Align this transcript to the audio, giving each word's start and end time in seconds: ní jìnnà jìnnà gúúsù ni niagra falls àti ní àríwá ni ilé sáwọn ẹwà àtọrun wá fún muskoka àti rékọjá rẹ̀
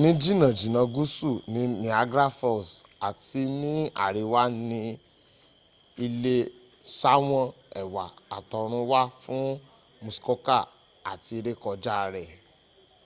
ní 0.00 0.08
jìnnà 0.22 0.48
jìnnà 0.58 0.80
gúúsù 0.94 1.30
ni 1.52 1.62
niagra 1.82 2.26
falls 2.38 2.70
àti 3.08 3.42
ní 3.60 3.72
àríwá 4.04 4.42
ni 4.68 4.80
ilé 6.04 6.36
sáwọn 6.98 7.44
ẹwà 7.80 8.04
àtọrun 8.36 8.82
wá 8.90 9.00
fún 9.22 9.44
muskoka 10.04 10.58
àti 11.12 11.34
rékọjá 11.46 11.96
rẹ̀ 12.14 12.28